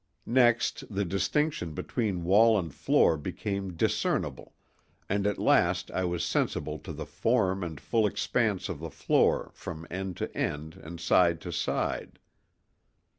Next, 0.25 0.83
the 0.89 1.05
distinction 1.05 1.73
between 1.73 2.23
wall 2.23 2.57
and 2.57 2.73
floor 2.73 3.17
became 3.17 3.73
discernible, 3.75 4.55
and 5.07 5.27
at 5.27 5.37
last 5.37 5.91
I 5.91 6.05
was 6.05 6.25
sensible 6.25 6.79
to 6.79 6.91
the 6.91 7.05
form 7.05 7.63
and 7.63 7.79
full 7.79 8.07
expanse 8.07 8.67
of 8.67 8.79
the 8.79 8.89
floor 8.89 9.51
from 9.53 9.85
end 9.91 10.17
to 10.17 10.35
end 10.35 10.73
and 10.83 10.99
side 10.99 11.39
to 11.41 11.51
side. 11.51 12.17